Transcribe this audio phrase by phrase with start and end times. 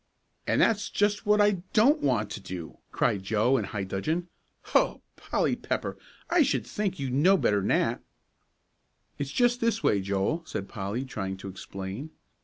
[0.47, 4.29] "And that's just what I don't want to do," cried Joe, in high dudgeon.
[4.63, 5.95] "Hoh, Polly Pepper,
[6.27, 8.01] I sh'd think you'd know better'n that!"
[9.19, 12.09] "It's just this way, Joel," said Polly, trying to explain.